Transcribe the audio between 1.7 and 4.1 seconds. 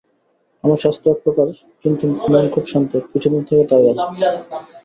কিন্তু মন খুব শান্ত, কিছুদিন থেকে তাই আছে।